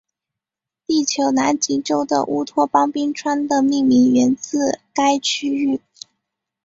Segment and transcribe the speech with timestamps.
[0.87, 5.79] 地球南极洲的乌托邦冰川的命名源自该区域。